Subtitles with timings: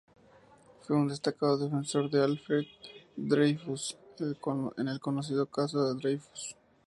[0.81, 2.65] Fue un destacado defensor de Alfred
[3.15, 6.55] Dreyfus, en el conocido "Caso Dreyfus".